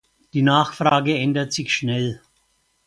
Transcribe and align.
Die 0.33 0.41
Nachfrage 0.41 1.15
ändert 1.15 1.53
sich 1.53 1.71
schnell. 1.71 2.23